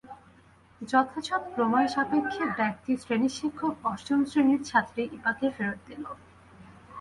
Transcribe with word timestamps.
যথাযথ 0.81 1.43
প্রমাণ 1.53 1.83
সাপেক্ষে 1.87 2.43
ব্যাগটি 2.57 2.91
শ্রেণিশিক্ষক 3.01 3.73
অষ্টম 3.91 4.19
শ্রেণীর 4.29 4.61
ছাত্রী 4.69 5.03
ইপাকে 5.17 5.47
ফেরত 5.55 5.79
দিল। 5.87 6.03